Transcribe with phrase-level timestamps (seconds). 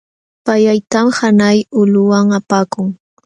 [0.45, 2.87] Payllaytam hanay ulquman apakun.